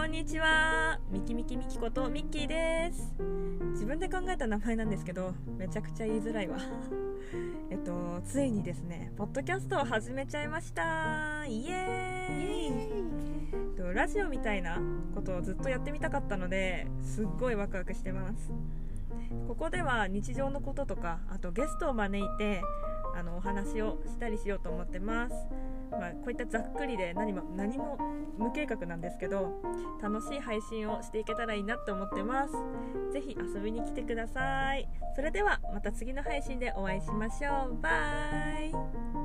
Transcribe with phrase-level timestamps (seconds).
[0.00, 0.98] こんにちは。
[1.10, 3.12] ミキミキミキことミッキーです。
[3.72, 6.56] 自分で考えた名前なんですけどめちゃくちゃ言いづらいわ。
[7.68, 11.44] えっとついにですねポッドキャストを始めちゃいました。
[11.46, 13.76] イエーイ。
[13.76, 14.80] とラジオみたいな
[15.14, 18.50] ことをずっとやってみたかったのですっごいワクワクしてます。
[19.48, 22.62] ここでは日常のこととかあとゲストを招いて
[23.14, 25.34] あのお話をしたりしようと思ってます。
[25.90, 27.98] まあ、こういったざっくりで何も何も
[28.38, 29.60] 無計画なんですけど
[30.02, 32.54] 楽しい配信をしていけたらいいなって思ってます。
[33.12, 34.88] 是非遊びに来てください。
[35.14, 37.80] それではまた次の配信でお会いしましょう。
[37.80, 37.90] バ
[38.60, 39.19] イ。